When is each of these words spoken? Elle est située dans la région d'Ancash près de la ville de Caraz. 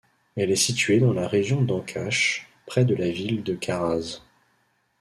Elle 0.35 0.49
est 0.49 0.55
située 0.55 0.99
dans 0.99 1.13
la 1.13 1.27
région 1.27 1.61
d'Ancash 1.61 2.49
près 2.65 2.85
de 2.85 2.95
la 2.95 3.11
ville 3.11 3.43
de 3.43 3.53
Caraz. 3.53 4.21